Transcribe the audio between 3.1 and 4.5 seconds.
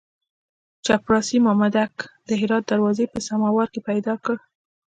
په سماوار کې پیدا کړ.